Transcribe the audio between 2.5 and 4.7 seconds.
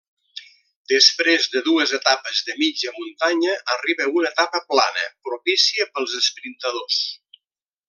mitja muntanya arriba una etapa